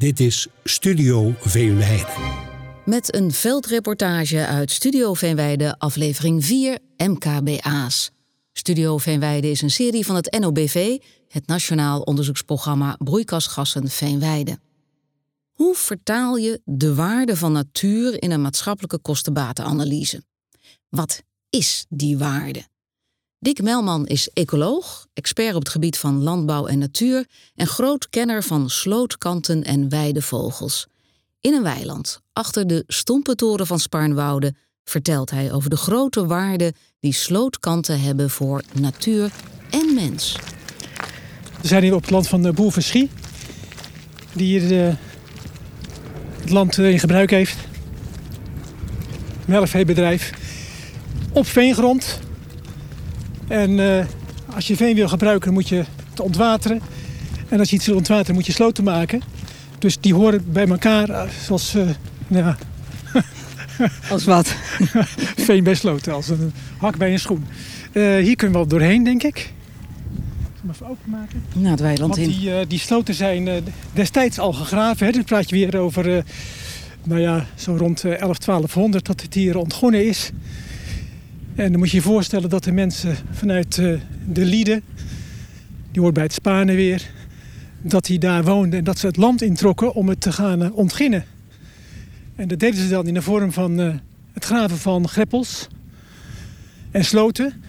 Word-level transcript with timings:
Dit 0.00 0.20
is 0.20 0.46
Studio 0.64 1.34
Veenweide. 1.40 2.06
Met 2.84 3.14
een 3.14 3.32
veldreportage 3.32 4.46
uit 4.46 4.70
Studio 4.70 5.14
Veenweide, 5.14 5.78
aflevering 5.78 6.44
4 6.44 6.78
MKBA's. 6.96 8.10
Studio 8.52 8.98
Veenweide 8.98 9.50
is 9.50 9.62
een 9.62 9.70
serie 9.70 10.06
van 10.06 10.14
het 10.14 10.38
NOBV, 10.40 10.98
het 11.28 11.46
Nationaal 11.46 12.00
Onderzoeksprogramma 12.00 12.96
Broeikasgassen 12.98 13.88
Veenweide. 13.88 14.58
Hoe 15.50 15.74
vertaal 15.74 16.36
je 16.36 16.60
de 16.64 16.94
waarde 16.94 17.36
van 17.36 17.52
natuur 17.52 18.22
in 18.22 18.30
een 18.30 18.42
maatschappelijke 18.42 18.98
kostenbatenanalyse? 18.98 20.22
Wat 20.88 21.22
is 21.50 21.86
die 21.88 22.18
waarde? 22.18 22.62
Dick 23.42 23.62
Melman 23.62 24.06
is 24.06 24.30
ecoloog, 24.32 25.06
expert 25.12 25.54
op 25.54 25.62
het 25.62 25.68
gebied 25.68 25.98
van 25.98 26.22
landbouw 26.22 26.66
en 26.66 26.78
natuur 26.78 27.26
en 27.54 27.66
groot 27.66 28.08
kenner 28.08 28.42
van 28.42 28.70
slootkanten 28.70 29.64
en 29.64 29.88
weidevogels. 29.88 30.86
In 31.40 31.54
een 31.54 31.62
weiland, 31.62 32.20
achter 32.32 32.66
de 32.66 32.84
stompentoren 32.86 33.66
van 33.66 33.78
Sparnwoude, 33.78 34.54
vertelt 34.84 35.30
hij 35.30 35.52
over 35.52 35.70
de 35.70 35.76
grote 35.76 36.26
waarde 36.26 36.74
die 36.98 37.12
slootkanten 37.12 38.00
hebben 38.00 38.30
voor 38.30 38.62
natuur 38.72 39.30
en 39.70 39.94
mens. 39.94 40.36
We 41.60 41.68
zijn 41.68 41.82
hier 41.82 41.94
op 41.94 42.00
het 42.00 42.10
land 42.10 42.28
van 42.28 42.42
de 42.42 42.52
boer 42.52 42.72
Verschie, 42.72 43.10
die 44.32 44.58
hier 44.58 44.86
eh, 44.86 44.94
het 46.40 46.50
land 46.50 46.78
in 46.78 46.98
gebruik 46.98 47.30
heeft. 47.30 47.56
Melkveebedrijf. 49.46 50.32
Op 51.32 51.46
veengrond. 51.46 52.28
En 53.50 53.98
eh, 53.98 54.06
als 54.54 54.66
je 54.66 54.76
veen 54.76 54.94
wil 54.94 55.08
gebruiken, 55.08 55.52
moet 55.52 55.68
je 55.68 55.84
het 56.10 56.20
ontwateren. 56.20 56.80
En 57.48 57.58
als 57.58 57.70
je 57.70 57.76
iets 57.76 57.86
wil 57.86 57.96
ontwateren, 57.96 58.34
moet 58.34 58.46
je 58.46 58.52
sloten 58.52 58.84
maken. 58.84 59.22
Dus 59.78 60.00
die 60.00 60.14
horen 60.14 60.52
bij 60.52 60.66
elkaar 60.66 61.08
eh, 61.08 61.22
zoals... 61.44 61.74
Uh, 61.74 61.88
ja. 62.28 62.56
Als 64.10 64.24
wat? 64.24 64.54
veen 65.46 65.64
bij 65.64 65.74
sloten, 65.74 66.12
als 66.12 66.28
een 66.28 66.52
hak 66.78 66.96
bij 66.96 67.12
een 67.12 67.18
schoen. 67.18 67.46
hier 67.92 68.36
kunnen 68.36 68.36
we 68.36 68.52
wel 68.52 68.66
doorheen, 68.66 69.04
denk 69.04 69.22
ik. 69.22 69.38
Ik 69.38 69.52
hem 70.60 70.70
even 70.70 70.88
openmaken. 70.88 71.42
Nou, 71.52 71.70
het 71.70 71.80
weiland 71.80 72.16
Want 72.16 72.28
die, 72.28 72.48
uh, 72.48 72.56
die 72.68 72.78
sloten 72.78 73.14
zijn 73.14 73.64
destijds 73.92 74.38
al 74.38 74.52
gegraven. 74.52 75.06
Hè. 75.06 75.12
Dan 75.12 75.24
praat 75.24 75.48
je 75.48 75.56
weer 75.56 75.78
over, 75.78 76.24
nou 77.04 77.20
ja, 77.20 77.46
zo 77.54 77.76
rond 77.76 78.04
11, 78.04 78.38
1200 78.38 79.06
dat 79.06 79.20
het 79.20 79.34
hier 79.34 79.56
ontgonnen 79.56 80.06
is. 80.06 80.32
En 81.60 81.70
dan 81.70 81.78
moet 81.78 81.90
je 81.90 81.96
je 81.96 82.02
voorstellen 82.02 82.50
dat 82.50 82.64
de 82.64 82.72
mensen 82.72 83.16
vanuit 83.30 83.74
de 84.26 84.44
Lieden, 84.44 84.82
die 85.90 86.00
hoort 86.00 86.14
bij 86.14 86.22
het 86.22 86.32
Spanen 86.32 86.74
weer, 86.74 87.10
dat 87.82 88.04
die 88.04 88.18
daar 88.18 88.44
woonden 88.44 88.78
en 88.78 88.84
dat 88.84 88.98
ze 88.98 89.06
het 89.06 89.16
land 89.16 89.42
introkken 89.42 89.94
om 89.94 90.08
het 90.08 90.20
te 90.20 90.32
gaan 90.32 90.72
ontginnen. 90.72 91.24
En 92.36 92.48
dat 92.48 92.58
deden 92.58 92.80
ze 92.80 92.88
dan 92.88 93.06
in 93.06 93.14
de 93.14 93.22
vorm 93.22 93.52
van 93.52 93.78
het 94.32 94.44
graven 94.44 94.78
van 94.78 95.08
greppels 95.08 95.68
en 96.90 97.04
sloten. 97.04 97.62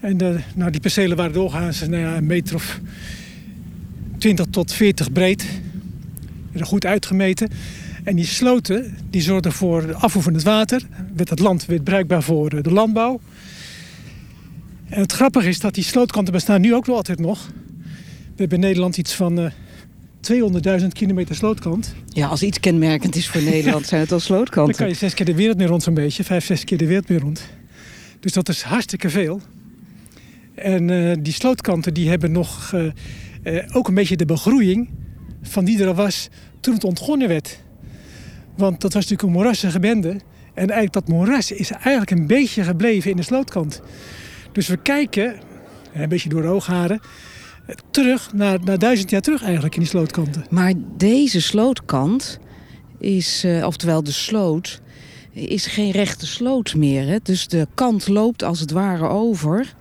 En 0.00 0.16
nou, 0.54 0.70
die 0.70 0.80
percelen 0.80 1.16
waren 1.16 1.32
doorgaans 1.32 1.80
nou 1.80 2.02
ja, 2.02 2.16
een 2.16 2.26
meter 2.26 2.54
of 2.54 2.80
20 4.18 4.46
tot 4.50 4.72
40 4.72 5.12
breed. 5.12 5.46
Goed 6.60 6.86
uitgemeten. 6.86 7.50
En 8.02 8.16
die 8.16 8.24
sloten 8.24 8.96
die 9.10 9.22
zorgden 9.22 9.52
voor 9.52 9.86
de 9.86 9.94
afvoer 9.94 10.22
van 10.22 10.34
het 10.34 10.42
water. 10.42 10.82
Werd 11.14 11.30
het 11.30 11.38
land 11.38 11.66
weer 11.66 11.82
bruikbaar 11.82 12.22
voor 12.22 12.62
de 12.62 12.72
landbouw. 12.72 13.20
En 14.88 15.00
het 15.00 15.12
grappige 15.12 15.48
is 15.48 15.60
dat 15.60 15.74
die 15.74 15.84
slootkanten 15.84 16.32
bestaan 16.32 16.60
nu 16.60 16.74
ook 16.74 16.86
wel 16.86 16.96
altijd 16.96 17.18
nog. 17.18 17.50
We 18.34 18.38
hebben 18.48 18.58
in 18.58 18.64
Nederland 18.64 18.96
iets 18.96 19.14
van 19.14 19.40
uh, 19.40 19.50
200.000 20.80 20.86
kilometer 20.88 21.34
slootkant. 21.34 21.94
Ja, 22.08 22.26
als 22.26 22.42
iets 22.42 22.60
kenmerkend 22.60 23.16
is 23.16 23.28
voor 23.28 23.42
Nederland 23.42 23.86
zijn 23.88 24.00
het 24.00 24.12
al 24.12 24.20
slootkanten. 24.20 24.72
Dan 24.72 24.80
kan 24.80 24.88
je 24.88 24.94
zes 24.94 25.14
keer 25.14 25.26
de 25.26 25.34
wereld 25.34 25.56
meer 25.56 25.66
rond 25.66 25.82
zo'n 25.82 25.94
beetje. 25.94 26.24
Vijf, 26.24 26.44
zes 26.44 26.64
keer 26.64 26.78
de 26.78 26.86
wereld 26.86 27.08
meer 27.08 27.20
rond. 27.20 27.48
Dus 28.20 28.32
dat 28.32 28.48
is 28.48 28.62
hartstikke 28.62 29.10
veel. 29.10 29.40
En 30.54 30.88
uh, 30.88 31.16
die 31.20 31.32
slootkanten 31.32 31.94
die 31.94 32.08
hebben 32.08 32.32
nog 32.32 32.72
uh, 32.74 33.62
ook 33.72 33.88
een 33.88 33.94
beetje 33.94 34.16
de 34.16 34.24
begroeiing 34.24 34.88
van 35.42 35.64
die 35.64 35.80
er 35.80 35.86
al 35.88 35.94
was 35.94 36.28
toen 36.60 36.74
het 36.74 36.84
ontgonnen 36.84 37.28
werd. 37.28 37.58
Want 38.56 38.80
dat 38.80 38.92
was 38.92 39.02
natuurlijk 39.02 39.22
een 39.22 39.42
moerassige 39.42 39.80
bende. 39.80 40.08
En 40.54 40.70
eigenlijk 40.70 40.92
dat 40.92 41.08
moeras 41.08 41.50
is 41.52 41.70
eigenlijk 41.70 42.10
een 42.10 42.26
beetje 42.26 42.62
gebleven 42.62 43.10
in 43.10 43.16
de 43.16 43.22
slootkant. 43.22 43.80
Dus 44.52 44.66
we 44.66 44.76
kijken, 44.76 45.40
een 45.92 46.08
beetje 46.08 46.28
door 46.28 46.42
de 46.42 46.48
oogharen, 46.48 47.00
terug 47.90 48.32
naar, 48.32 48.58
naar 48.64 48.78
duizend 48.78 49.10
jaar 49.10 49.20
terug 49.20 49.42
eigenlijk 49.42 49.74
in 49.74 49.80
die 49.80 49.90
slootkanten. 49.90 50.44
Maar 50.50 50.72
deze 50.96 51.40
slootkant 51.40 52.38
is, 52.98 53.46
oftewel 53.64 54.02
de 54.02 54.12
sloot, 54.12 54.80
is 55.32 55.66
geen 55.66 55.90
rechte 55.90 56.26
sloot 56.26 56.74
meer. 56.74 57.06
Hè? 57.06 57.18
Dus 57.22 57.48
de 57.48 57.66
kant 57.74 58.08
loopt 58.08 58.42
als 58.42 58.60
het 58.60 58.70
ware 58.70 59.08
over. 59.08 59.74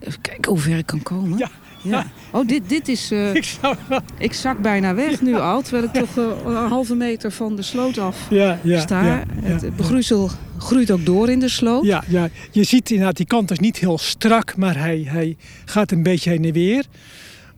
Even 0.00 0.20
kijken 0.20 0.52
hoe 0.52 0.60
ver 0.60 0.78
ik 0.78 0.86
kan 0.86 1.02
komen. 1.02 1.38
Ja. 1.38 1.50
Ja. 1.88 2.06
Oh, 2.30 2.48
dit, 2.48 2.68
dit 2.68 2.88
is... 2.88 3.12
Uh, 3.12 3.34
ik, 3.40 3.44
zou... 3.44 3.76
ik 4.18 4.32
zak 4.32 4.58
bijna 4.58 4.94
weg 4.94 5.20
nu 5.20 5.34
al, 5.34 5.62
terwijl 5.62 5.84
ik 5.84 5.92
toch 5.92 6.16
uh, 6.16 6.24
een 6.44 6.68
halve 6.68 6.94
meter 6.94 7.32
van 7.32 7.56
de 7.56 7.62
sloot 7.62 7.98
af 7.98 8.16
ja, 8.30 8.58
ja, 8.62 8.80
sta. 8.80 9.06
Ja, 9.06 9.24
het 9.42 9.76
begroeisel 9.76 10.30
groeit 10.58 10.90
ook 10.90 11.04
door 11.04 11.30
in 11.30 11.40
de 11.40 11.48
sloot. 11.48 11.84
Ja, 11.84 12.04
ja. 12.08 12.28
je 12.50 12.64
ziet 12.64 12.90
inderdaad, 12.90 13.16
die 13.16 13.26
kant 13.26 13.50
is 13.50 13.58
niet 13.58 13.76
heel 13.76 13.98
strak, 13.98 14.56
maar 14.56 14.78
hij, 14.78 15.04
hij 15.08 15.36
gaat 15.64 15.90
een 15.90 16.02
beetje 16.02 16.30
heen 16.30 16.44
en 16.44 16.52
weer. 16.52 16.84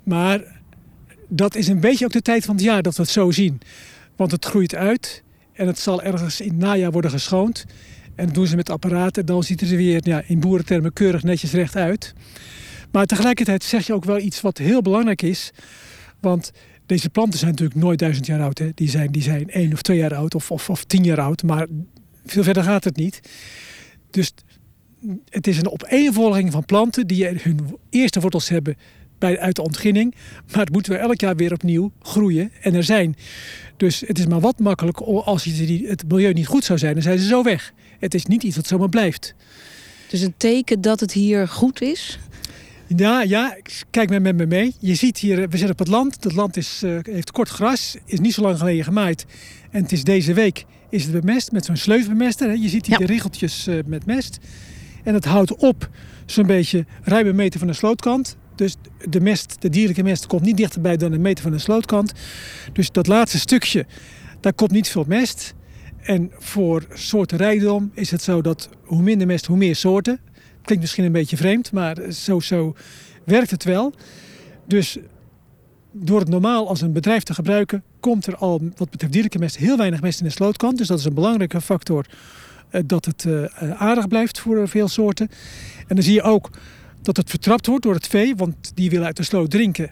Maar 0.03 0.41
dat 1.29 1.55
is 1.55 1.69
een 1.69 1.81
beetje 1.81 2.05
ook 2.05 2.13
de 2.13 2.23
tijd 2.23 2.45
van 2.45 2.55
het 2.55 2.65
jaar 2.65 2.83
dat 2.83 2.97
we 2.97 3.03
het 3.03 3.11
zo 3.11 3.31
zien. 3.31 3.61
Want 4.17 4.31
het 4.31 4.45
groeit 4.45 4.75
uit 4.75 5.23
en 5.53 5.67
het 5.67 5.79
zal 5.79 6.03
ergens 6.03 6.41
in 6.41 6.49
het 6.49 6.59
najaar 6.59 6.91
worden 6.91 7.11
geschoond. 7.11 7.65
En 8.15 8.25
dat 8.25 8.35
doen 8.35 8.47
ze 8.47 8.57
met 8.57 8.71
apparaten. 8.71 9.27
Dan 9.27 9.43
ziet 9.43 9.61
het 9.61 9.71
er 9.71 9.77
weer 9.77 10.01
ja, 10.03 10.23
in 10.27 10.41
boerentermen 10.41 10.93
keurig 10.93 11.23
netjes 11.23 11.53
recht 11.53 11.77
uit. 11.77 12.15
Maar 12.91 13.07
tegelijkertijd 13.07 13.65
zeg 13.65 13.87
je 13.87 13.93
ook 13.93 14.05
wel 14.05 14.19
iets 14.19 14.41
wat 14.41 14.59
heel 14.59 14.83
belangrijk 14.83 15.23
is. 15.23 15.51
Want 16.21 16.53
deze 16.87 17.11
planten 17.11 17.39
zijn 17.39 17.51
natuurlijk 17.51 17.81
nooit 17.81 17.99
duizend 17.99 18.27
jaar 18.27 18.41
oud. 18.41 18.59
Hè. 18.59 18.71
Die, 18.75 18.89
zijn, 18.89 19.13
die 19.13 19.23
zijn 19.23 19.51
één 19.51 19.73
of 19.73 19.83
twee 19.83 19.99
jaar 19.99 20.15
oud 20.15 20.35
of, 20.35 20.51
of, 20.51 20.71
of 20.71 20.85
tien 20.85 21.05
jaar 21.05 21.21
oud. 21.21 21.43
Maar 21.43 21.67
veel 22.27 22.43
verder 22.43 22.63
gaat 22.63 22.85
het 22.85 22.97
niet. 22.97 23.21
Dus 24.11 24.33
het 25.29 25.47
is 25.47 25.59
een 25.59 25.71
opeenvolging 25.71 26.53
van 26.53 26.65
planten 26.65 27.07
die 27.07 27.27
hun 27.27 27.77
eerste 27.91 28.21
wortels 28.21 28.49
hebben 28.49 28.77
bij, 29.19 29.39
uit 29.39 29.57
de 29.57 29.63
ontginning. 29.63 30.15
Maar 30.53 30.61
het 30.61 30.73
moeten 30.73 30.93
we 30.93 30.99
elk 30.99 31.21
jaar 31.21 31.37
weer 31.37 31.53
opnieuw 31.53 31.93
groeien 32.03 32.53
en 32.61 32.75
er 32.75 32.85
zijn. 32.85 33.17
Dus 33.77 34.01
het 34.01 34.19
is 34.19 34.27
maar 34.27 34.41
wat 34.41 34.59
makkelijk 34.59 35.01
als 35.01 35.45
het 35.45 36.05
milieu 36.09 36.33
niet 36.33 36.47
goed 36.47 36.65
zou 36.65 36.79
zijn, 36.79 36.95
dan 36.95 37.03
zijn 37.03 37.19
ze 37.19 37.27
zo 37.27 37.43
weg. 37.43 37.73
Het 37.99 38.15
is 38.15 38.27
niet 38.27 38.43
iets 38.43 38.57
wat 38.57 38.67
zomaar 38.67 38.89
blijft. 38.89 39.35
Dus 40.09 40.21
een 40.21 40.35
teken 40.37 40.81
dat 40.81 41.01
het 41.01 41.13
hier 41.13 41.49
goed 41.49 41.81
is? 41.81 42.19
Ja, 42.97 43.23
ja, 43.23 43.57
kijk 43.91 44.21
met 44.21 44.37
me 44.37 44.47
mee. 44.47 44.75
Je 44.79 44.95
ziet 44.95 45.19
hier, 45.19 45.37
we 45.37 45.57
zitten 45.57 45.71
op 45.71 45.79
het 45.79 45.89
land. 45.89 46.25
Het 46.25 46.35
land 46.35 46.57
is, 46.57 46.83
uh, 46.85 46.99
heeft 47.03 47.31
kort 47.31 47.49
gras, 47.49 47.97
is 48.05 48.21
niet 48.21 48.35
zo 48.35 48.43
lang 48.43 48.59
geleden 48.59 48.85
gemaaid. 48.85 49.27
En 49.71 49.83
het 49.83 49.93
is 49.93 50.05
deze 50.05 50.35
week 50.35 50.65
is 50.91 51.05
het 51.05 51.13
bemest 51.13 51.53
met 51.53 51.65
zo'n 51.65 51.77
sleufbemester. 51.77 52.57
Je 52.57 52.69
ziet 52.69 52.87
hier 52.87 53.01
ja. 53.01 53.07
de 53.07 53.13
riggeltjes 53.13 53.69
uh, 53.69 53.79
met 53.87 54.07
mest. 54.07 54.39
En 55.05 55.15
het 55.15 55.25
houdt 55.25 55.57
op 55.57 55.89
zo'n 56.27 56.47
beetje 56.47 56.87
ruim 57.03 57.27
een 57.27 57.37
meter 57.37 57.59
van 57.59 57.69
de 57.69 57.75
slootkant. 57.75 58.37
Dus 58.55 58.77
de 59.09 59.21
mest, 59.21 59.57
de 59.59 59.69
dierlijke 59.69 60.03
mest, 60.03 60.27
komt 60.27 60.43
niet 60.43 60.57
dichterbij 60.57 60.97
dan 60.97 61.13
een 61.13 61.21
meter 61.21 61.43
van 61.43 61.53
de 61.53 61.59
slootkant. 61.59 62.13
Dus 62.73 62.91
dat 62.91 63.07
laatste 63.07 63.39
stukje, 63.39 63.87
daar 64.41 64.53
komt 64.53 64.71
niet 64.71 64.89
veel 64.89 65.05
mest. 65.07 65.55
En 66.03 66.31
voor 66.39 66.87
soortenrijdom 66.95 67.91
is 67.95 68.11
het 68.11 68.23
zo 68.23 68.41
dat 68.41 68.69
hoe 68.83 69.03
minder 69.03 69.27
mest, 69.27 69.47
hoe 69.47 69.57
meer 69.57 69.77
soorten. 69.77 70.21
Klinkt 70.69 70.87
misschien 70.87 71.05
een 71.07 71.21
beetje 71.21 71.37
vreemd, 71.37 71.73
maar 71.73 72.13
zo, 72.13 72.41
zo 72.41 72.75
werkt 73.25 73.51
het 73.51 73.65
wel. 73.65 73.95
Dus 74.65 74.99
door 75.93 76.21
het 76.21 76.29
normaal 76.29 76.69
als 76.69 76.81
een 76.81 76.93
bedrijf 76.93 77.23
te 77.23 77.35
gebruiken, 77.35 77.83
komt 78.01 78.27
er 78.27 78.37
al 78.37 78.63
wat 78.77 78.91
betreft 78.91 79.13
dierlijke 79.13 79.39
mest 79.39 79.57
heel 79.57 79.77
weinig 79.77 80.01
mest 80.01 80.21
in 80.21 80.27
de 80.27 80.33
slootkant. 80.33 80.79
Dus 80.79 80.87
dat 80.87 80.99
is 80.99 81.05
een 81.05 81.15
belangrijke 81.15 81.61
factor 81.61 82.07
uh, 82.71 82.81
dat 82.87 83.05
het 83.05 83.25
uh, 83.25 83.45
aardig 83.73 84.09
blijft 84.09 84.41
voor 84.41 84.69
veel 84.69 84.89
soorten. 84.89 85.29
En 85.87 85.95
dan 85.95 86.05
zie 86.05 86.15
je 86.15 86.23
ook 86.23 86.51
dat 87.03 87.17
het 87.17 87.31
vertrapt 87.31 87.67
wordt 87.67 87.83
door 87.83 87.95
het 87.95 88.07
vee, 88.07 88.37
want 88.37 88.73
die 88.75 88.91
willen 88.91 89.07
uit 89.07 89.17
de 89.17 89.23
sloot 89.23 89.51
drinken. 89.51 89.91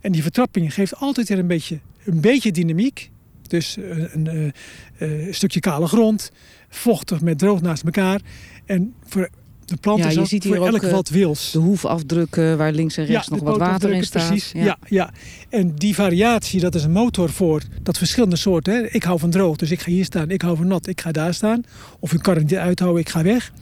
En 0.00 0.12
die 0.12 0.22
vertrapping 0.22 0.74
geeft 0.74 0.96
altijd 0.96 1.28
weer 1.28 1.38
een 1.38 1.46
beetje, 1.46 1.80
een 2.04 2.20
beetje 2.20 2.52
dynamiek. 2.52 3.10
Dus 3.42 3.76
een, 3.76 4.26
een, 4.26 4.52
een, 4.98 5.34
stukje 5.34 5.60
kale 5.60 5.86
grond, 5.86 6.30
vochtig 6.68 7.20
met 7.20 7.38
droog 7.38 7.60
naast 7.60 7.82
elkaar. 7.82 8.20
En 8.66 8.94
voor 9.04 9.30
de 9.70 9.76
planten 9.76 10.04
ja, 10.04 10.10
je 10.10 10.18
zo, 10.18 10.24
ziet 10.24 10.42
hier 10.42 10.56
voor 10.56 10.66
elk 10.66 10.84
ook, 10.84 10.90
wat 10.90 11.08
wils. 11.08 11.50
De 11.50 11.58
hoefafdrukken 11.58 12.58
waar 12.58 12.72
links 12.72 12.96
en 12.96 13.04
rechts 13.04 13.28
ja, 13.28 13.34
nog 13.34 13.42
wat 13.44 13.58
water 13.58 13.90
in 13.90 14.04
staat. 14.04 14.26
Precies, 14.26 14.52
ja. 14.52 14.64
ja. 14.64 14.78
Ja, 14.86 15.10
En 15.48 15.74
die 15.74 15.94
variatie, 15.94 16.60
dat 16.60 16.74
is 16.74 16.84
een 16.84 16.92
motor 16.92 17.30
voor 17.30 17.62
dat 17.82 17.98
verschillende 17.98 18.36
soorten. 18.36 18.74
Hè. 18.74 18.86
Ik 18.88 19.02
hou 19.02 19.18
van 19.18 19.30
droog, 19.30 19.56
dus 19.56 19.70
ik 19.70 19.80
ga 19.80 19.90
hier 19.90 20.04
staan. 20.04 20.30
Ik 20.30 20.42
hou 20.42 20.56
van 20.56 20.66
nat, 20.66 20.86
ik 20.86 21.00
ga 21.00 21.12
daar 21.12 21.34
staan. 21.34 21.62
Of 21.98 22.12
ik 22.12 22.22
kan 22.22 22.34
het 22.34 22.42
niet 22.42 22.58
uithouden, 22.58 23.00
ik 23.00 23.08
ga 23.08 23.22
weg. 23.22 23.52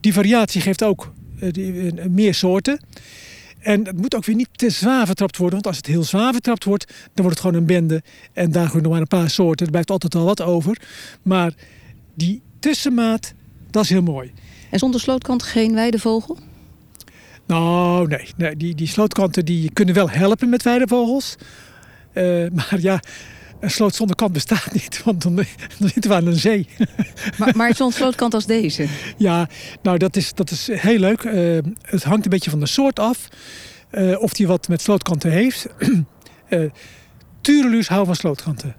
Die 0.00 0.12
variatie 0.12 0.60
geeft 0.60 0.84
ook 0.84 1.12
uh, 1.40 1.52
die, 1.52 1.72
uh, 1.72 2.04
meer 2.08 2.34
soorten. 2.34 2.80
En 3.58 3.86
het 3.86 3.96
moet 3.96 4.14
ook 4.14 4.24
weer 4.24 4.36
niet 4.36 4.48
te 4.52 4.70
zwaar 4.70 5.06
vertrapt 5.06 5.36
worden. 5.36 5.54
Want 5.54 5.66
als 5.66 5.76
het 5.76 5.86
heel 5.86 6.04
zwaar 6.04 6.32
vertrapt 6.32 6.64
wordt, 6.64 6.86
dan 6.86 7.24
wordt 7.24 7.30
het 7.30 7.40
gewoon 7.40 7.54
een 7.60 7.66
bende. 7.66 8.02
En 8.32 8.52
daar 8.52 8.66
groeien 8.66 8.82
nog 8.82 8.92
maar 8.92 9.00
een 9.00 9.06
paar 9.06 9.30
soorten. 9.30 9.64
Er 9.64 9.72
blijft 9.72 9.90
altijd 9.90 10.14
al 10.14 10.24
wat 10.24 10.42
over. 10.42 10.80
Maar 11.22 11.54
die 12.14 12.42
tussenmaat, 12.58 13.34
dat 13.70 13.82
is 13.82 13.90
heel 13.90 14.02
mooi. 14.02 14.32
En 14.70 14.78
zonder 14.78 15.00
slootkant 15.00 15.42
geen 15.42 15.74
weidevogel? 15.74 16.38
Nou, 17.46 18.06
nee. 18.06 18.28
nee 18.36 18.56
die, 18.56 18.74
die 18.74 18.86
slootkanten 18.86 19.44
die 19.44 19.72
kunnen 19.72 19.94
wel 19.94 20.10
helpen 20.10 20.48
met 20.48 20.62
weidevogels. 20.62 21.36
Uh, 22.14 22.50
maar 22.50 22.76
ja, 22.80 23.00
een 23.60 23.70
sloot 23.70 23.94
zonder 23.94 24.16
kant 24.16 24.32
bestaat 24.32 24.72
niet, 24.80 25.02
want 25.04 25.22
dan, 25.22 25.34
dan 25.78 25.88
zitten 25.88 26.10
we 26.10 26.16
aan 26.16 26.26
een 26.26 26.38
zee. 26.38 26.68
Maar, 27.38 27.56
maar 27.56 27.74
zo'n 27.74 27.92
slootkant 27.92 28.34
als 28.34 28.46
deze? 28.46 28.86
Ja, 29.16 29.48
nou 29.82 29.98
dat 29.98 30.16
is, 30.16 30.34
dat 30.34 30.50
is 30.50 30.68
heel 30.72 30.98
leuk. 30.98 31.22
Uh, 31.22 31.58
het 31.82 32.02
hangt 32.02 32.24
een 32.24 32.30
beetje 32.30 32.50
van 32.50 32.60
de 32.60 32.66
soort 32.66 32.98
af. 32.98 33.28
Uh, 33.92 34.22
of 34.22 34.32
die 34.32 34.46
wat 34.46 34.68
met 34.68 34.82
slootkanten 34.82 35.30
heeft. 35.30 35.66
uh, 36.48 36.70
Turelus 37.40 37.88
houden 37.88 38.06
van 38.06 38.16
slootkanten. 38.16 38.76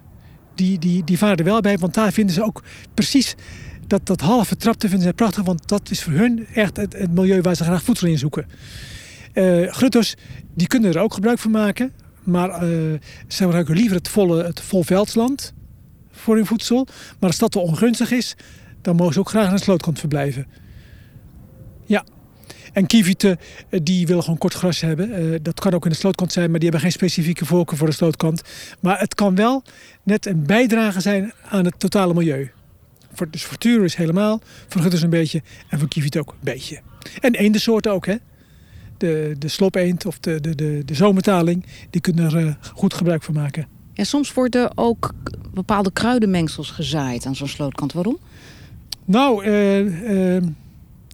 Die, 0.54 0.78
die, 0.78 1.04
die 1.04 1.18
varen 1.18 1.36
er 1.36 1.44
wel 1.44 1.60
bij, 1.60 1.78
want 1.78 1.94
daar 1.94 2.12
vinden 2.12 2.34
ze 2.34 2.44
ook 2.44 2.62
precies 2.94 3.34
dat, 3.92 4.06
dat 4.06 4.20
halve 4.20 4.56
trapte 4.56 4.88
vinden 4.88 5.06
ze 5.08 5.14
prachtig. 5.14 5.44
Want 5.44 5.68
dat 5.68 5.90
is 5.90 6.02
voor 6.02 6.12
hun 6.12 6.46
echt 6.54 6.76
het, 6.76 7.14
milieu 7.14 7.40
waar 7.40 7.54
ze 7.54 7.64
graag 7.64 7.82
voedsel 7.82 8.08
in 8.08 8.18
zoeken. 8.18 8.46
Uh, 9.34 9.72
grutters, 9.72 10.14
die 10.54 10.66
kunnen 10.66 10.94
er 10.94 11.00
ook 11.00 11.14
gebruik 11.14 11.38
van 11.38 11.50
maken. 11.50 11.92
Maar 12.22 12.48
uh, 12.48 12.58
ze 13.28 13.42
gebruiken 13.42 13.74
liever 13.74 13.96
het 13.96 14.08
volle 14.08 14.44
het 14.44 14.60
volveldsland 14.60 15.52
voor 16.10 16.36
hun 16.36 16.46
voedsel. 16.46 16.86
Maar 17.20 17.28
als 17.30 17.38
dat 17.38 17.50
te 17.50 17.58
ongunstig 17.58 18.10
is, 18.10 18.36
dan 18.80 18.96
mogen 18.96 19.12
ze 19.12 19.20
ook 19.20 19.28
graag 19.28 19.46
aan 19.46 19.54
de 19.54 19.62
slootkant 19.62 19.98
verblijven. 19.98 20.46
Ja. 21.86 22.04
En 22.72 22.86
kievieten, 22.86 23.38
eh, 23.68 23.80
die 23.82 24.06
willen 24.06 24.22
gewoon 24.22 24.38
kort 24.38 24.54
gras 24.54 24.80
hebben. 24.80 25.42
Dat 25.42 25.60
kan 25.60 25.72
ook 25.72 25.84
in 25.84 25.90
de 25.90 25.96
slootkant 25.96 26.32
zijn, 26.32 26.50
maar 26.50 26.58
die 26.60 26.68
hebben 26.68 26.80
geen 26.90 26.98
specifieke 26.98 27.46
voorkeur 27.46 27.78
voor 27.78 27.86
de 27.86 27.94
slootkant. 27.94 28.42
Maar 28.80 28.98
het 28.98 29.14
kan 29.14 29.34
wel 29.34 29.62
net 30.02 30.26
een 30.26 30.46
bijdrage 30.46 31.00
zijn 31.00 31.32
aan 31.48 31.64
het 31.64 31.78
totale 31.78 32.14
milieu. 32.14 32.50
Voor, 33.12 33.30
dus 33.30 33.44
voor 33.44 33.84
is 33.84 33.94
helemaal, 33.94 34.40
voor 34.68 34.80
gutters 34.80 35.02
een 35.02 35.10
beetje 35.10 35.42
en 35.68 35.78
voor 35.78 35.88
kieviet 35.88 36.18
ook 36.18 36.30
een 36.30 36.38
beetje. 36.40 36.80
En 37.20 37.34
eendensoorten 37.34 37.92
ook, 37.92 38.06
hè 38.06 38.16
de, 39.02 39.34
de 39.38 39.48
slopeend 39.48 40.06
of 40.06 40.18
de, 40.18 40.40
de, 40.40 40.54
de, 40.54 40.82
de 40.84 40.94
zomertaling, 40.94 41.64
die 41.90 42.00
kunnen 42.00 42.24
er 42.24 42.44
uh, 42.44 42.54
goed 42.74 42.94
gebruik 42.94 43.22
van 43.22 43.34
maken. 43.34 43.66
En 43.94 44.06
soms 44.06 44.32
worden 44.32 44.70
ook 44.74 45.12
bepaalde 45.54 45.92
kruidenmengsels 45.92 46.70
gezaaid 46.70 47.26
aan 47.26 47.36
zo'n 47.36 47.48
slootkant. 47.48 47.92
Waarom? 47.92 48.18
Nou, 49.04 49.46
uh, 49.46 50.36
uh, 50.36 50.42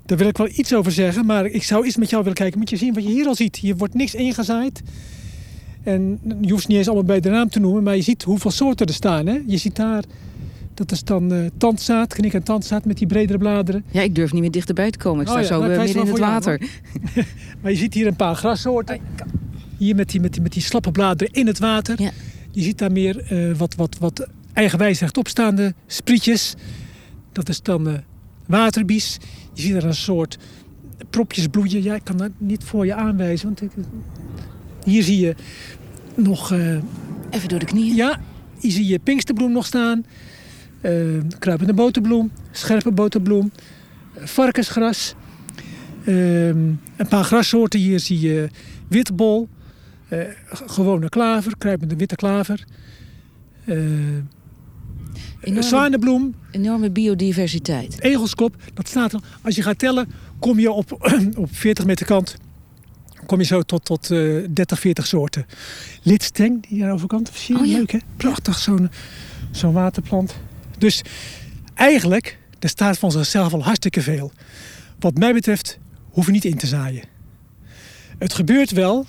daar 0.06 0.18
wil 0.18 0.28
ik 0.28 0.36
wel 0.36 0.48
iets 0.54 0.74
over 0.74 0.92
zeggen. 0.92 1.26
Maar 1.26 1.46
ik 1.46 1.62
zou 1.62 1.84
eens 1.84 1.96
met 1.96 2.10
jou 2.10 2.22
willen 2.22 2.38
kijken. 2.38 2.58
Moet 2.58 2.70
je 2.70 2.76
zien 2.76 2.94
wat 2.94 3.02
je 3.02 3.08
hier 3.08 3.26
al 3.26 3.34
ziet. 3.34 3.56
Hier 3.56 3.76
wordt 3.76 3.94
niks 3.94 4.14
ingezaaid. 4.14 4.82
En 5.82 6.20
je 6.40 6.50
hoeft 6.50 6.68
niet 6.68 6.76
eens 6.76 6.86
allemaal 6.86 7.04
bij 7.04 7.20
de 7.20 7.30
naam 7.30 7.48
te 7.48 7.60
noemen. 7.60 7.82
Maar 7.82 7.96
je 7.96 8.02
ziet 8.02 8.22
hoeveel 8.22 8.50
soorten 8.50 8.86
er 8.86 8.94
staan. 8.94 9.26
Hè? 9.26 9.42
Je 9.46 9.56
ziet 9.56 9.76
daar 9.76 10.04
dat 10.78 10.92
is 10.92 11.04
dan 11.04 11.32
uh, 11.32 11.46
tandzaad, 11.56 12.14
knik- 12.14 12.34
en 12.34 12.42
tandzaad 12.42 12.84
met 12.84 12.98
die 12.98 13.06
bredere 13.06 13.38
bladeren. 13.38 13.84
Ja, 13.90 14.02
ik 14.02 14.14
durf 14.14 14.32
niet 14.32 14.40
meer 14.40 14.50
dichterbij 14.50 14.90
te 14.90 14.98
komen. 14.98 15.20
Ik 15.20 15.28
sta 15.28 15.36
oh, 15.36 15.42
ja, 15.42 15.48
zo 15.48 15.60
nou, 15.60 15.78
midden 15.78 16.02
in 16.02 16.08
het 16.08 16.18
water. 16.18 16.60
maar 17.60 17.70
je 17.70 17.76
ziet 17.76 17.94
hier 17.94 18.06
een 18.06 18.16
paar 18.16 18.34
grassoorten. 18.34 19.00
Hier 19.76 19.94
met 19.94 20.10
die, 20.10 20.20
met 20.20 20.32
die, 20.32 20.42
met 20.42 20.52
die 20.52 20.62
slappe 20.62 20.90
bladeren 20.90 21.32
in 21.32 21.46
het 21.46 21.58
water. 21.58 22.02
Ja. 22.02 22.10
Je 22.50 22.62
ziet 22.62 22.78
daar 22.78 22.92
meer 22.92 23.32
uh, 23.32 23.56
wat, 23.56 23.74
wat, 23.74 23.96
wat 23.98 24.28
eigenwijs 24.52 25.00
rechtopstaande 25.00 25.74
sprietjes. 25.86 26.54
Dat 27.32 27.48
is 27.48 27.62
dan 27.62 27.88
uh, 27.88 27.94
waterbies. 28.46 29.18
Je 29.52 29.62
ziet 29.62 29.74
er 29.74 29.84
een 29.84 29.94
soort 29.94 30.38
propjes 31.10 31.46
bloeien. 31.46 31.82
Ja, 31.82 31.94
ik 31.94 32.04
kan 32.04 32.16
dat 32.16 32.30
niet 32.38 32.64
voor 32.64 32.86
je 32.86 32.94
aanwijzen. 32.94 33.46
Want 33.46 33.62
ik, 33.62 33.70
hier 34.84 35.02
zie 35.02 35.18
je 35.18 35.34
nog... 36.14 36.52
Even 37.30 37.48
door 37.48 37.58
de 37.58 37.66
knieën. 37.66 37.94
Ja, 37.94 38.20
hier 38.60 38.72
zie 38.72 38.86
je 38.86 38.98
pinksterbloem 38.98 39.52
nog 39.52 39.66
staan 39.66 40.04
uh, 40.80 41.20
kruipende 41.38 41.74
boterbloem, 41.74 42.30
scherpe 42.50 42.92
boterbloem, 42.92 43.52
varkensgras. 44.14 45.14
Uh, 46.04 46.46
een 46.46 47.08
paar 47.08 47.24
grassoorten. 47.24 47.80
Hier 47.80 48.00
zie 48.00 48.20
je 48.20 48.48
witbol, 48.88 49.48
uh, 50.08 50.18
gewone 50.50 51.08
klaver, 51.08 51.58
kruipende 51.58 51.96
witte 51.96 52.16
klaver. 52.16 52.64
Enorme, 55.40 55.62
zwanenbloem. 55.62 56.34
Enorme 56.50 56.90
biodiversiteit. 56.90 58.00
Egelskop, 58.00 58.56
dat 58.74 58.88
staat 58.88 59.12
er. 59.12 59.20
Als 59.42 59.56
je 59.56 59.62
gaat 59.62 59.78
tellen, 59.78 60.08
kom 60.38 60.58
je 60.58 60.70
op, 60.70 60.92
op 61.36 61.48
40 61.50 61.86
meter 61.86 62.06
kant. 62.06 62.36
Kom 63.26 63.38
je 63.38 63.44
zo 63.44 63.62
tot, 63.62 63.84
tot 63.84 64.08
30, 64.08 64.78
40 64.80 65.06
soorten. 65.06 65.46
Lidsteng, 66.02 66.66
die 66.68 66.82
aan 66.82 66.88
de 66.88 66.94
overkant. 66.94 67.30
Zie 67.34 67.54
je? 67.54 67.60
Oh, 67.60 67.66
ja. 67.66 67.76
Leuk 67.76 67.90
hè? 67.90 67.98
Prachtig, 68.16 68.58
zo'n 68.58 68.90
zo'n 69.50 69.72
waterplant. 69.72 70.34
Dus 70.78 71.02
eigenlijk, 71.74 72.38
er 72.58 72.68
staat 72.68 72.98
van 72.98 73.12
zichzelf 73.12 73.52
al 73.52 73.64
hartstikke 73.64 74.02
veel. 74.02 74.32
Wat 74.98 75.18
mij 75.18 75.32
betreft 75.32 75.78
hoef 76.10 76.26
je 76.26 76.32
niet 76.32 76.44
in 76.44 76.56
te 76.56 76.66
zaaien. 76.66 77.02
Het 78.18 78.34
gebeurt 78.34 78.70
wel 78.70 79.06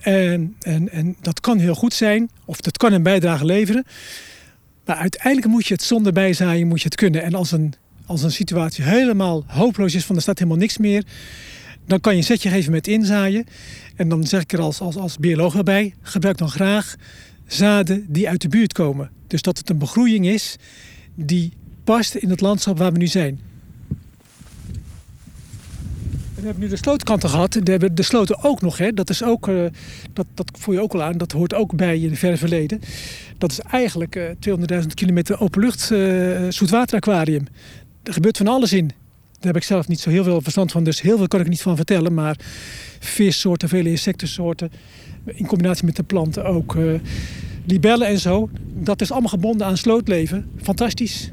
en, 0.00 0.56
en, 0.60 0.90
en 0.90 1.16
dat 1.20 1.40
kan 1.40 1.58
heel 1.58 1.74
goed 1.74 1.94
zijn, 1.94 2.30
of 2.44 2.60
dat 2.60 2.76
kan 2.76 2.92
een 2.92 3.02
bijdrage 3.02 3.44
leveren. 3.44 3.84
Maar 4.84 4.96
uiteindelijk 4.96 5.46
moet 5.46 5.66
je 5.66 5.74
het 5.74 5.82
zonder 5.82 6.12
bijzaaien 6.12 6.66
moet 6.66 6.78
je 6.78 6.84
het 6.84 6.94
kunnen. 6.94 7.22
En 7.22 7.34
als 7.34 7.52
een, 7.52 7.74
als 8.06 8.22
een 8.22 8.32
situatie 8.32 8.84
helemaal 8.84 9.44
hopeloos 9.46 9.94
is, 9.94 10.04
van 10.04 10.16
er 10.16 10.22
staat 10.22 10.38
helemaal 10.38 10.60
niks 10.60 10.78
meer, 10.78 11.04
dan 11.86 12.00
kan 12.00 12.12
je 12.12 12.18
een 12.18 12.24
setje 12.24 12.48
geven 12.48 12.72
met 12.72 12.86
inzaaien. 12.86 13.46
En 13.96 14.08
dan 14.08 14.24
zeg 14.26 14.42
ik 14.42 14.52
er 14.52 14.60
als, 14.60 14.80
als, 14.80 14.96
als 14.96 15.16
bioloog 15.16 15.56
erbij, 15.56 15.94
gebruik 16.02 16.38
dan 16.38 16.50
graag 16.50 16.96
zaden 17.46 18.06
die 18.08 18.28
uit 18.28 18.40
de 18.40 18.48
buurt 18.48 18.72
komen. 18.72 19.10
Dus 19.26 19.42
dat 19.42 19.58
het 19.58 19.70
een 19.70 19.78
begroeiing 19.78 20.26
is 20.26 20.56
die 21.24 21.52
past 21.84 22.14
in 22.14 22.30
het 22.30 22.40
landschap 22.40 22.78
waar 22.78 22.92
we 22.92 22.98
nu 22.98 23.06
zijn. 23.06 23.40
we 26.40 26.44
hebben 26.44 26.62
nu 26.62 26.68
de 26.68 26.76
slootkanten 26.76 27.28
gehad. 27.28 27.54
We 27.54 27.70
hebben 27.70 27.94
de 27.94 28.02
sloten 28.02 28.44
ook 28.44 28.60
nog. 28.60 28.78
Hè. 28.78 28.92
Dat, 28.92 29.10
is 29.10 29.22
ook, 29.22 29.48
uh, 29.48 29.64
dat, 30.12 30.26
dat 30.34 30.50
voel 30.58 30.74
je 30.74 30.80
ook 30.80 30.94
al 30.94 31.02
aan. 31.02 31.18
Dat 31.18 31.32
hoort 31.32 31.54
ook 31.54 31.76
bij 31.76 31.98
in 31.98 32.10
het 32.10 32.18
verre 32.18 32.36
verleden. 32.36 32.80
Dat 33.38 33.50
is 33.50 33.60
eigenlijk 33.60 34.16
uh, 34.16 34.24
200.000 34.80 34.86
kilometer 34.94 35.40
openlucht 35.40 35.90
uh, 35.90 36.48
zoetwateraquarium. 36.48 37.46
Er 38.02 38.12
gebeurt 38.12 38.36
van 38.36 38.46
alles 38.46 38.72
in. 38.72 38.86
Daar 38.86 39.52
heb 39.52 39.56
ik 39.56 39.62
zelf 39.62 39.88
niet 39.88 40.00
zo 40.00 40.10
heel 40.10 40.24
veel 40.24 40.40
verstand 40.40 40.72
van. 40.72 40.84
Dus 40.84 41.00
heel 41.00 41.16
veel 41.16 41.28
kan 41.28 41.40
ik 41.40 41.48
niet 41.48 41.62
van 41.62 41.76
vertellen. 41.76 42.14
Maar 42.14 42.36
vissoorten, 42.98 43.68
vele 43.68 43.90
insectensoorten. 43.90 44.70
In 45.24 45.46
combinatie 45.46 45.84
met 45.84 45.96
de 45.96 46.02
planten 46.02 46.44
ook. 46.44 46.76
Libellen 47.68 48.06
en 48.06 48.18
zo. 48.18 48.48
Dat 48.74 49.00
is 49.00 49.10
allemaal 49.10 49.30
gebonden 49.30 49.66
aan 49.66 49.76
slootleven. 49.76 50.50
Fantastisch. 50.62 51.30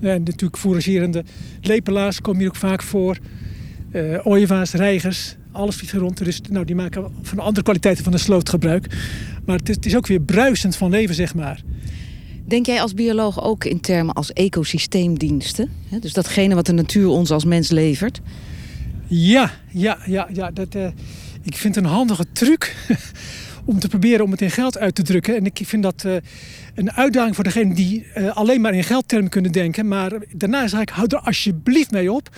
En 0.00 0.22
natuurlijk 0.22 0.56
fouragerende 0.56 1.24
lepelaars 1.60 2.20
komen 2.20 2.40
hier 2.40 2.48
ook 2.48 2.56
vaak 2.56 2.82
voor. 2.82 3.18
Uh, 3.92 4.26
ooievaars, 4.26 4.72
reigers, 4.72 5.36
alles 5.52 5.76
vliegt 5.76 5.92
er 5.92 5.98
rond. 5.98 6.24
Dus 6.24 6.40
nou, 6.50 6.64
die 6.64 6.74
maken 6.74 7.12
van 7.22 7.38
andere 7.38 7.62
kwaliteiten 7.62 8.04
van 8.04 8.12
de 8.12 8.18
sloot 8.18 8.48
gebruik. 8.48 8.86
Maar 9.44 9.56
het 9.56 9.68
is, 9.68 9.74
het 9.74 9.86
is 9.86 9.96
ook 9.96 10.06
weer 10.06 10.20
bruisend 10.20 10.76
van 10.76 10.90
leven, 10.90 11.14
zeg 11.14 11.34
maar. 11.34 11.62
Denk 12.44 12.66
jij 12.66 12.80
als 12.80 12.94
bioloog 12.94 13.42
ook 13.42 13.64
in 13.64 13.80
termen 13.80 14.14
als 14.14 14.32
ecosysteemdiensten? 14.32 15.70
Dus 16.00 16.12
datgene 16.12 16.54
wat 16.54 16.66
de 16.66 16.72
natuur 16.72 17.08
ons 17.08 17.30
als 17.30 17.44
mens 17.44 17.70
levert? 17.70 18.20
Ja, 19.06 19.52
ja, 19.70 19.98
ja, 20.06 20.28
ja. 20.32 20.50
Dat, 20.50 20.74
uh, 20.74 20.86
ik 21.42 21.56
vind 21.56 21.74
het 21.74 21.84
een 21.84 21.90
handige 21.90 22.26
truc 22.32 22.74
om 23.66 23.78
te 23.78 23.88
proberen 23.88 24.24
om 24.24 24.30
het 24.30 24.40
in 24.40 24.50
geld 24.50 24.78
uit 24.78 24.94
te 24.94 25.02
drukken. 25.02 25.36
En 25.36 25.44
ik 25.44 25.60
vind 25.64 25.82
dat 25.82 26.04
uh, 26.06 26.16
een 26.74 26.92
uitdaging 26.92 27.34
voor 27.34 27.44
degene 27.44 27.74
die 27.74 28.06
uh, 28.16 28.36
alleen 28.36 28.60
maar 28.60 28.74
in 28.74 28.84
geldtermen 28.84 29.30
kunnen 29.30 29.52
denken. 29.52 29.88
Maar 29.88 30.12
daarna 30.32 30.66
zeg 30.66 30.80
ik, 30.80 30.88
hou 30.88 31.06
er 31.08 31.18
alsjeblieft 31.18 31.90
mee 31.90 32.12
op. 32.12 32.28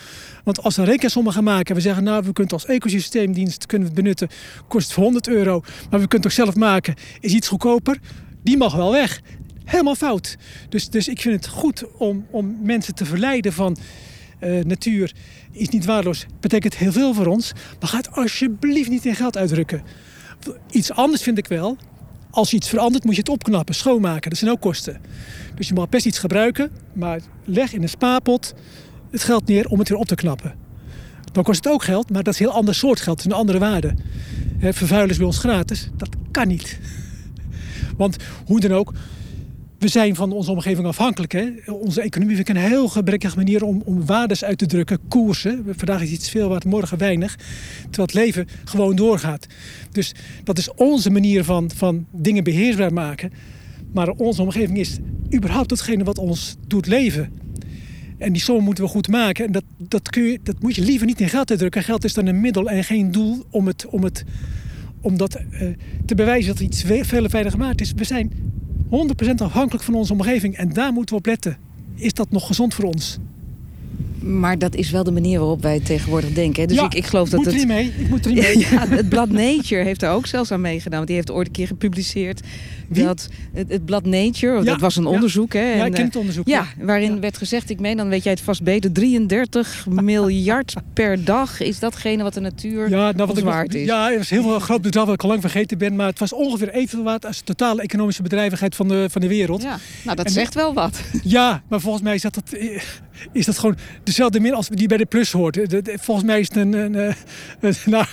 Want 0.44 0.62
als 0.62 0.76
we 0.76 0.84
rekensommen 0.84 1.32
gaan 1.32 1.44
maken 1.44 1.66
en 1.66 1.74
we 1.74 1.80
zeggen, 1.80 2.04
nou, 2.04 2.22
we 2.24 2.32
kunnen 2.32 2.52
als 2.52 2.66
ecosysteemdienst 2.66 3.66
kunnen 3.66 3.86
het 3.86 3.96
benutten, 3.96 4.28
kost 4.68 4.84
het 4.84 4.94
voor 4.94 5.02
100 5.02 5.28
euro. 5.28 5.60
Maar 5.60 6.00
we 6.00 6.08
kunnen 6.08 6.10
het 6.10 6.26
ook 6.26 6.46
zelf 6.46 6.54
maken, 6.54 6.94
is 7.20 7.32
iets 7.32 7.48
goedkoper. 7.48 7.98
Die 8.42 8.56
mag 8.56 8.74
wel 8.74 8.92
weg. 8.92 9.20
Helemaal 9.64 9.94
fout. 9.94 10.36
Dus, 10.68 10.90
dus 10.90 11.08
ik 11.08 11.20
vind 11.20 11.34
het 11.34 11.46
goed 11.54 11.84
om, 11.96 12.26
om 12.30 12.56
mensen 12.62 12.94
te 12.94 13.04
verleiden 13.04 13.52
van 13.52 13.76
uh, 14.40 14.64
natuur 14.64 15.12
is 15.52 15.68
niet 15.68 15.84
waardeloos. 15.84 16.26
Betekent 16.40 16.76
heel 16.76 16.92
veel 16.92 17.14
voor 17.14 17.26
ons. 17.26 17.52
Maar 17.80 17.88
ga 17.88 17.96
het 17.96 18.12
alsjeblieft 18.12 18.90
niet 18.90 19.04
in 19.04 19.14
geld 19.14 19.36
uitdrukken. 19.36 19.82
Iets 20.70 20.92
anders 20.92 21.22
vind 21.22 21.38
ik 21.38 21.46
wel. 21.46 21.76
Als 22.30 22.50
je 22.50 22.56
iets 22.56 22.68
verandert, 22.68 23.04
moet 23.04 23.14
je 23.14 23.20
het 23.20 23.28
opknappen, 23.28 23.74
schoonmaken. 23.74 24.30
Dat 24.30 24.38
zijn 24.38 24.50
ook 24.50 24.60
kosten. 24.60 25.00
Dus 25.54 25.68
je 25.68 25.74
mag 25.74 25.88
best 25.88 26.06
iets 26.06 26.18
gebruiken, 26.18 26.70
maar 26.92 27.20
leg 27.44 27.72
in 27.72 27.82
een 27.82 27.88
spaarpot 27.88 28.54
het 29.10 29.22
geld 29.22 29.46
neer 29.46 29.66
om 29.68 29.78
het 29.78 29.88
weer 29.88 29.98
op 29.98 30.06
te 30.06 30.14
knappen. 30.14 30.54
Dan 31.32 31.42
kost 31.42 31.64
het 31.64 31.72
ook 31.72 31.82
geld, 31.82 32.10
maar 32.10 32.22
dat 32.22 32.34
is 32.34 32.40
een 32.40 32.46
heel 32.46 32.54
ander 32.54 32.74
soort 32.74 33.00
geld. 33.00 33.24
Een 33.24 33.32
andere 33.32 33.58
waarde. 33.58 33.94
Vervuilen 34.60 35.10
is 35.10 35.16
bij 35.16 35.26
ons 35.26 35.38
gratis. 35.38 35.88
Dat 35.96 36.08
kan 36.30 36.48
niet. 36.48 36.78
Want 37.96 38.16
hoe 38.46 38.60
dan 38.60 38.72
ook, 38.72 38.92
we 39.78 39.88
zijn 39.88 40.14
van 40.14 40.32
onze 40.32 40.50
omgeving 40.50 40.86
afhankelijk. 40.86 41.32
Hè? 41.32 41.50
Onze 41.66 42.00
economie 42.00 42.36
vind 42.36 42.48
een 42.48 42.56
heel 42.56 42.88
gebrekkige 42.88 43.36
manier 43.36 43.64
om, 43.64 43.82
om 43.84 44.06
waardes 44.06 44.44
uit 44.44 44.58
te 44.58 44.66
drukken, 44.66 44.98
koersen. 45.08 45.64
Vandaag 45.76 46.02
is 46.02 46.10
iets 46.10 46.30
veel 46.30 46.48
waard, 46.48 46.64
morgen 46.64 46.98
weinig. 46.98 47.36
Terwijl 47.80 48.06
het 48.06 48.14
leven 48.14 48.48
gewoon 48.64 48.96
doorgaat. 48.96 49.46
Dus 49.90 50.14
dat 50.44 50.58
is 50.58 50.74
onze 50.74 51.10
manier 51.10 51.44
van, 51.44 51.70
van 51.74 52.06
dingen 52.10 52.44
beheersbaar 52.44 52.92
maken. 52.92 53.32
Maar 53.92 54.08
onze 54.08 54.42
omgeving 54.42 54.78
is 54.78 54.98
überhaupt 55.34 55.70
hetgene 55.70 56.04
wat 56.04 56.18
ons 56.18 56.56
doet 56.66 56.86
leven. 56.86 57.32
En 58.18 58.32
die 58.32 58.42
som 58.42 58.64
moeten 58.64 58.84
we 58.84 58.90
goed 58.90 59.08
maken. 59.08 59.46
En 59.46 59.52
dat, 59.52 59.64
dat, 59.76 60.10
kun 60.10 60.22
je, 60.22 60.40
dat 60.42 60.62
moet 60.62 60.74
je 60.74 60.82
liever 60.82 61.06
niet 61.06 61.20
in 61.20 61.28
geld 61.28 61.50
uitdrukken. 61.50 61.82
Geld 61.82 62.04
is 62.04 62.14
dan 62.14 62.26
een 62.26 62.40
middel 62.40 62.70
en 62.70 62.84
geen 62.84 63.10
doel 63.10 63.44
om, 63.50 63.66
het, 63.66 63.86
om, 63.86 64.04
het, 64.04 64.24
om 65.00 65.16
dat 65.16 65.40
uh, 65.50 65.68
te 66.06 66.14
bewijzen 66.14 66.54
dat 66.54 66.60
iets 66.60 66.82
veel 66.82 67.28
veiliger 67.28 67.58
maakt 67.58 67.80
is. 67.80 67.92
We 67.96 68.04
zijn 68.04 68.32
100% 68.90 69.34
afhankelijk 69.36 69.84
van 69.84 69.94
onze 69.94 70.12
omgeving. 70.12 70.56
En 70.56 70.72
daar 70.72 70.92
moeten 70.92 71.14
we 71.14 71.20
op 71.20 71.26
letten. 71.26 71.56
Is 71.94 72.12
dat 72.14 72.30
nog 72.30 72.46
gezond 72.46 72.74
voor 72.74 72.84
ons? 72.84 73.18
Maar 74.20 74.58
dat 74.58 74.74
is 74.74 74.90
wel 74.90 75.04
de 75.04 75.10
manier 75.10 75.38
waarop 75.38 75.62
wij 75.62 75.80
tegenwoordig 75.80 76.32
denken. 76.32 76.68
Dus 76.68 76.76
ja, 76.76 76.84
ik, 76.84 76.94
ik 76.94 77.06
geloof 77.06 77.28
dat 77.28 77.38
moet 77.38 77.52
het. 77.52 77.60
Er 77.60 77.66
mee. 77.66 77.92
Ik 77.98 78.08
moet 78.08 78.24
er 78.24 78.32
niet 78.32 78.42
mee. 78.54 78.58
ja, 78.58 78.88
het 78.88 79.08
blad 79.08 79.30
Nature 79.30 79.82
heeft 79.84 80.02
er 80.02 80.10
ook 80.10 80.26
zelfs 80.26 80.50
aan 80.50 80.60
meegedaan. 80.60 80.96
Want 80.96 81.06
die 81.06 81.16
heeft 81.16 81.30
ooit 81.30 81.46
een 81.46 81.52
keer 81.52 81.66
gepubliceerd. 81.66 82.40
Wie? 82.88 83.04
Dat 83.04 83.28
het, 83.52 83.68
het 83.72 83.84
blad 83.84 84.04
Nature, 84.06 84.58
Ja, 84.58 84.64
dat 84.64 84.80
was 84.80 84.96
een 84.96 85.02
ja. 85.02 85.08
onderzoek. 85.08 85.52
Hè, 85.52 85.60
Ja, 85.60 85.80
en, 85.80 85.86
ik 85.86 85.92
ken 85.92 86.00
eh, 86.00 86.04
het 86.06 86.16
onderzoek. 86.16 86.46
ja, 86.48 86.66
waarin 86.80 87.14
Ja. 87.14 87.20
werd 87.20 87.36
gezegd, 87.38 87.70
ik 87.70 87.80
meen, 87.80 87.96
dan 87.96 88.08
weet 88.08 88.22
jij 88.22 88.32
het 88.32 88.40
vast 88.42 88.62
beter, 88.62 88.92
33 88.92 89.86
miljard 89.90 90.74
per 90.92 91.24
dag 91.24 91.60
is 91.60 91.78
datgene 91.78 92.22
wat 92.22 92.34
de 92.34 92.40
natuur 92.40 92.88
Ja, 92.90 93.12
nou, 93.12 93.26
wat 93.26 93.38
waard 93.40 93.74
is. 93.74 93.86
Ja, 93.86 94.08
het 94.08 94.16
was 94.18 94.30
heel 94.30 94.42
veel 94.42 94.58
groot 94.58 94.82
bedrag 94.82 95.04
wat 95.04 95.14
ik 95.14 95.22
al 95.22 95.28
lang 95.28 95.40
vergeten 95.40 95.78
ben. 95.78 95.96
Maar 95.96 96.06
het 96.06 96.18
was 96.18 96.32
ongeveer 96.32 96.68
evenveel 96.70 97.02
waard 97.04 97.24
als 97.26 97.38
de 97.38 97.44
totale 97.44 97.82
economische 97.82 98.22
bedrijvigheid 98.22 98.74
van 98.76 98.88
de, 98.88 99.06
van 99.10 99.20
de 99.20 99.28
wereld. 99.28 99.62
Ja, 99.62 99.78
nou 100.04 100.16
dat 100.16 100.26
En- 100.26 100.32
zegt 100.32 100.54
wel 100.54 100.74
wat. 100.74 101.00
Ja, 101.22 101.62
maar 101.68 101.80
volgens 101.80 102.02
mij 102.04 102.14
is 102.14 102.22
dat, 102.22 102.34
het, 102.34 102.52
is 103.32 103.46
dat 103.46 103.58
gewoon 103.58 103.76
dezelfde 104.04 104.40
min 104.40 104.54
als 104.54 104.68
die 104.68 104.88
bij 104.88 104.96
de 104.96 105.06
plus 105.06 105.32
hoort. 105.32 105.58
Volgens 105.84 106.26
mij 106.26 106.40
is 106.40 106.48
het 106.48 106.56
een. 106.56 106.72
een, 106.72 106.94
eh, 106.94 107.14
een- 107.60 107.74
nou, 107.90 108.04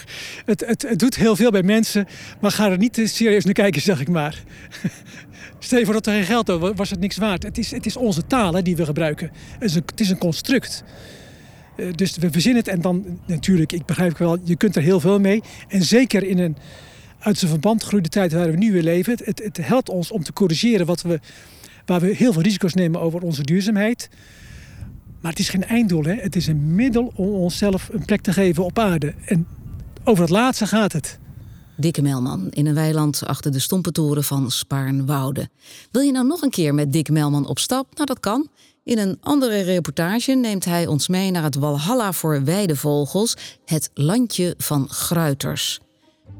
het, 0.45 0.63
het, 0.67 0.85
het 0.89 0.99
doet 0.99 1.15
heel 1.15 1.35
veel 1.35 1.51
bij 1.51 1.63
mensen, 1.63 2.07
maar 2.41 2.51
ga 2.51 2.69
er 2.71 2.77
niet 2.77 2.93
te 2.93 3.07
serieus 3.07 3.43
naar 3.45 3.53
kijken, 3.53 3.81
zeg 3.81 3.99
ik 3.99 4.09
maar. 4.09 4.43
Stel 5.59 5.79
je 5.79 5.85
voor 5.85 5.93
dat 5.93 6.07
er 6.07 6.13
geen 6.13 6.23
geld 6.23 6.49
over 6.49 6.73
was, 6.73 6.89
het 6.89 6.99
niks 6.99 7.17
waard. 7.17 7.43
Het 7.43 7.57
is, 7.57 7.71
het 7.71 7.85
is 7.85 7.97
onze 7.97 8.27
taal 8.27 8.63
die 8.63 8.75
we 8.75 8.85
gebruiken. 8.85 9.31
Het 9.59 9.69
is 9.69 9.75
een, 9.75 9.83
het 9.85 9.99
is 9.99 10.09
een 10.09 10.17
construct. 10.17 10.83
Eh, 11.75 11.93
Dus 11.95 12.17
we 12.17 12.31
verzinnen 12.31 12.63
het 12.63 12.71
en 12.71 12.81
dan 12.81 13.19
natuurlijk, 13.25 13.71
ik 13.71 13.85
begrijp 13.85 14.17
wel, 14.17 14.37
je 14.43 14.55
kunt 14.55 14.75
er 14.75 14.81
heel 14.81 14.99
veel 14.99 15.19
mee. 15.19 15.41
En 15.67 15.83
zeker 15.83 16.23
in 16.23 16.39
een 16.39 16.57
uit 17.19 17.37
zijn 17.37 17.51
verband 17.51 17.81
gegroeide 17.83 18.09
tijd 18.09 18.33
waar 18.33 18.51
we 18.51 18.57
nu 18.57 18.71
weer 18.71 18.83
leven. 18.83 19.11
Het, 19.11 19.25
het, 19.25 19.43
het 19.43 19.57
helpt 19.57 19.89
ons 19.89 20.11
om 20.11 20.23
te 20.23 20.33
corrigeren 20.33 20.85
wat 20.85 21.01
we, 21.01 21.19
waar 21.85 21.99
we 21.99 22.13
heel 22.15 22.33
veel 22.33 22.41
risico's 22.41 22.73
nemen 22.73 23.01
over 23.01 23.21
onze 23.21 23.43
duurzaamheid. 23.43 24.09
Maar 25.21 25.31
het 25.31 25.39
is 25.39 25.49
geen 25.49 25.65
einddoel. 25.65 26.03
Hè? 26.03 26.13
Het 26.13 26.35
is 26.35 26.47
een 26.47 26.75
middel 26.75 27.11
om 27.15 27.27
onszelf 27.27 27.89
een 27.91 28.05
plek 28.05 28.21
te 28.21 28.33
geven 28.33 28.63
op 28.63 28.79
aarde. 28.79 29.13
En 29.25 29.47
over 30.03 30.21
het 30.21 30.31
laatste 30.31 30.67
gaat 30.67 30.91
het. 30.91 31.19
Dikke 31.77 32.01
Melman 32.01 32.49
in 32.49 32.65
een 32.65 32.73
weiland 32.73 33.25
achter 33.25 33.51
de 33.51 33.59
stompentoren 33.59 34.23
van 34.23 34.51
Spaarnwoude. 34.51 35.49
Wil 35.91 36.01
je 36.01 36.11
nou 36.11 36.27
nog 36.27 36.41
een 36.41 36.49
keer 36.49 36.73
met 36.73 36.93
Dick 36.93 37.09
Melman 37.09 37.47
op 37.47 37.59
stap? 37.59 37.87
Nou, 37.93 38.05
dat 38.05 38.19
kan. 38.19 38.49
In 38.83 38.97
een 38.97 39.17
andere 39.21 39.61
reportage 39.61 40.31
neemt 40.31 40.65
hij 40.65 40.87
ons 40.87 41.07
mee 41.07 41.31
naar 41.31 41.43
het 41.43 41.55
Walhalla 41.55 42.11
voor 42.11 42.43
weidevogels, 42.43 43.35
het 43.65 43.89
landje 43.93 44.53
van 44.57 44.89
gruiters. 44.89 45.79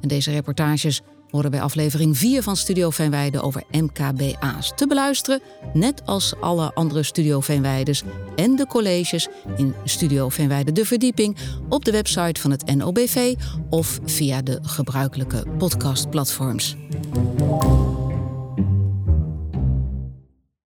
En 0.02 0.08
deze 0.08 0.32
reportages 0.32 1.02
horen 1.30 1.52
bij 1.52 1.62
aflevering 1.62 2.18
4 2.18 2.44
van 2.44 2.56
Studio 2.56 2.90
Veenweide 2.90 3.42
over 3.42 3.64
MKBA's. 3.72 4.72
Te 4.76 4.88
beluisteren, 4.88 5.42
net 5.74 6.06
als 6.06 6.34
alle 6.40 6.74
andere 6.74 7.04
Studio 7.04 7.40
Veenweides 7.40 8.04
en 8.36 8.56
de 8.56 8.68
colleges 8.68 9.28
in 9.58 9.74
Studio 9.84 10.30
Veenweide 10.30 10.72
De 10.72 10.86
Verdieping 10.86 11.38
op 11.70 11.86
de 11.86 11.92
website 11.92 12.42
van 12.42 12.52
het 12.52 12.76
NOBV 12.76 13.36
of 13.70 14.00
via 14.06 14.42
de 14.42 14.60
gebruikelijke 14.62 15.44
podcastplatforms. 15.58 16.76